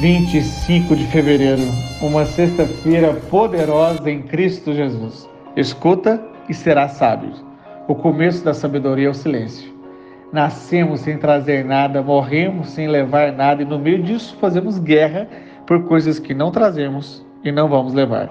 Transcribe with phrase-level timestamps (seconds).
[0.00, 1.62] 25 de fevereiro,
[2.02, 5.26] uma sexta-feira poderosa em Cristo Jesus.
[5.56, 7.32] Escuta e será sábio.
[7.88, 9.72] O começo da sabedoria é o silêncio.
[10.30, 15.26] Nascemos sem trazer nada, morremos sem levar nada e no meio disso fazemos guerra
[15.66, 18.28] por coisas que não trazemos e não vamos levar.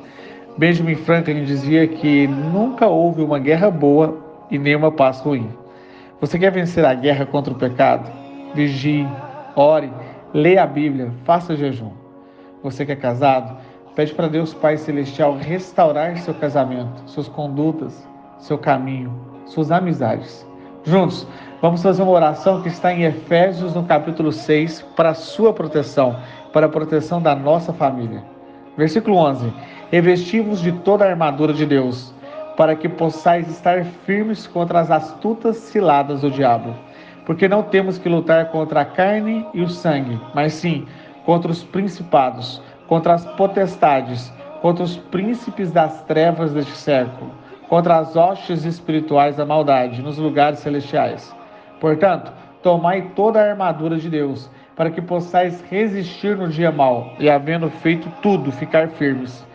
[0.60, 4.20] Benjamin Franklin dizia que nunca houve uma guerra boa
[4.52, 5.50] e nenhuma paz ruim.
[6.22, 8.08] Você quer vencer a guerra contra o pecado?
[8.54, 9.08] Vigie,
[9.56, 9.90] ore
[10.36, 11.92] Leia a Bíblia, faça jejum.
[12.62, 13.56] Você que é casado,
[13.96, 18.06] pede para Deus Pai Celestial restaurar seu casamento, suas condutas,
[18.38, 20.46] seu caminho, suas amizades.
[20.84, 21.26] Juntos,
[21.62, 26.20] vamos fazer uma oração que está em Efésios, no capítulo 6, para a sua proteção,
[26.52, 28.22] para a proteção da nossa família.
[28.76, 29.54] Versículo 11:
[29.90, 32.14] Revestivos de toda a armadura de Deus,
[32.58, 36.76] para que possais estar firmes contra as astutas ciladas do diabo
[37.26, 40.86] porque não temos que lutar contra a carne e o sangue, mas sim
[41.26, 44.32] contra os principados, contra as potestades,
[44.62, 47.32] contra os príncipes das trevas deste século,
[47.68, 51.36] contra as hostes espirituais da maldade nos lugares celestiais.
[51.80, 52.32] Portanto,
[52.62, 57.70] tomai toda a armadura de Deus, para que possais resistir no dia mau e, havendo
[57.70, 59.46] feito tudo, ficar firmes.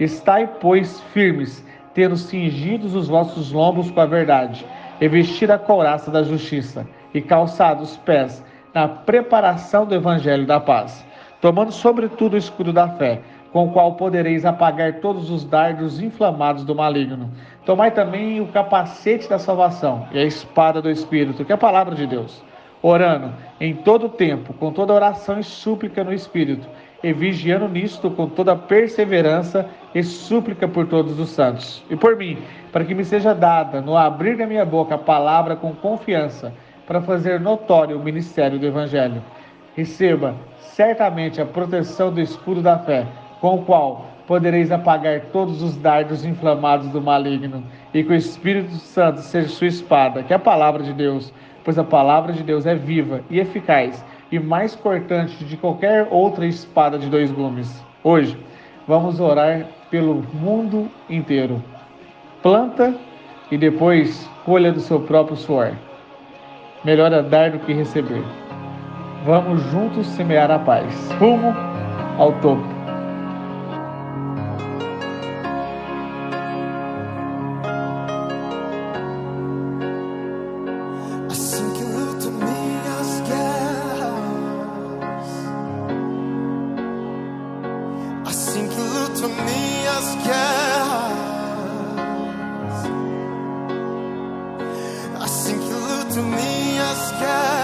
[0.00, 4.64] Estai, pois, firmes, tendo cingidos os vossos lombos com a verdade,
[5.00, 8.44] e vestir a couraça da justiça e calçados os pés
[8.74, 11.04] na preparação do evangelho da paz,
[11.40, 13.20] tomando sobretudo o escudo da fé,
[13.52, 17.30] com o qual podereis apagar todos os dardos inflamados do maligno.
[17.64, 21.94] Tomai também o capacete da salvação e a espada do Espírito, que é a palavra
[21.94, 22.42] de Deus,
[22.80, 26.68] orando em todo tempo, com toda oração e súplica no Espírito,
[27.02, 31.82] e vigiando nisto com toda perseverança e súplica por todos os santos.
[31.90, 32.38] E por mim,
[32.70, 36.52] para que me seja dada, no abrir da minha boca, a palavra com confiança,
[36.90, 39.22] para fazer notório o ministério do Evangelho.
[39.76, 43.06] Receba certamente a proteção do escudo da fé,
[43.40, 47.62] com o qual podereis apagar todos os dardos inflamados do maligno,
[47.94, 51.78] e que o Espírito Santo seja sua espada, que é a palavra de Deus, pois
[51.78, 56.98] a palavra de Deus é viva e eficaz e mais cortante de qualquer outra espada
[56.98, 57.72] de dois gumes.
[58.02, 58.36] Hoje,
[58.88, 61.62] vamos orar pelo mundo inteiro.
[62.42, 62.92] Planta
[63.48, 65.76] e depois colha do seu próprio suor.
[66.84, 68.24] Melhor é dar do que receber.
[69.24, 70.94] Vamos juntos semear a paz.
[71.18, 71.54] Rumo
[72.18, 72.80] ao topo.
[81.28, 84.10] assim que luto minhas guerras.
[88.26, 88.68] Assim
[97.00, 97.59] sky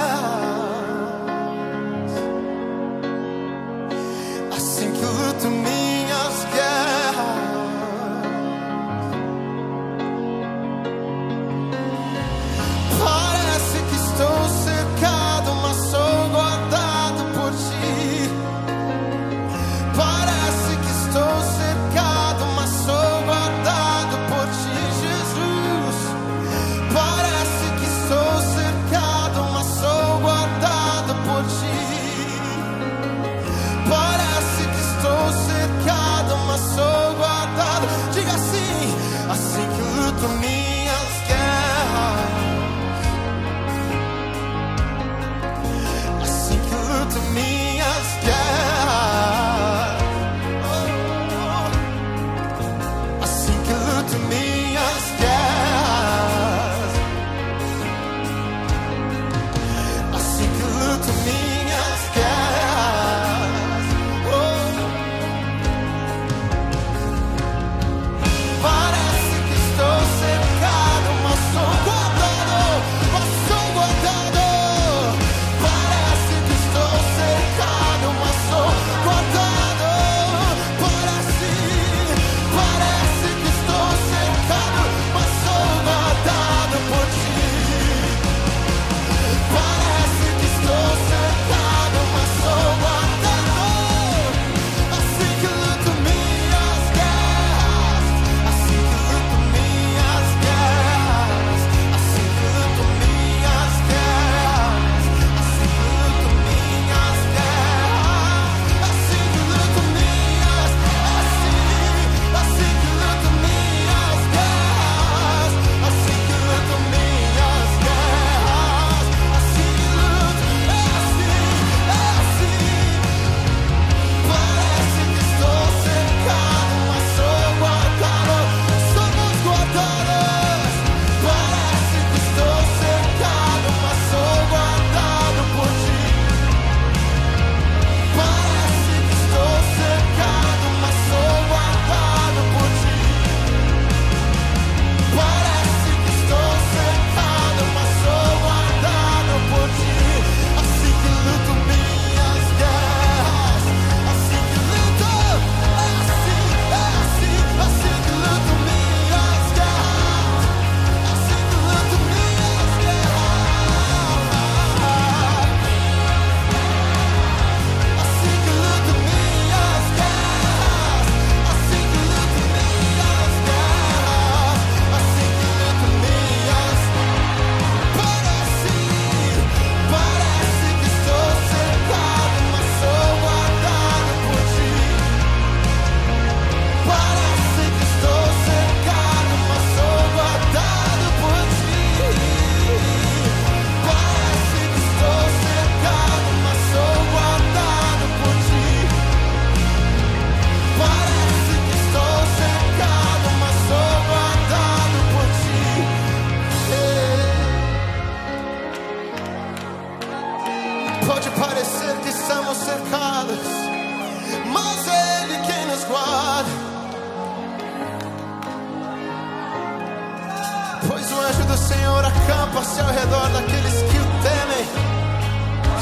[221.28, 224.64] anjo do Senhor acampa-se ao redor daqueles que o temem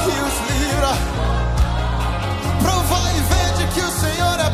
[0.05, 0.91] e os livra.
[2.61, 4.44] Provai e vede que o Senhor é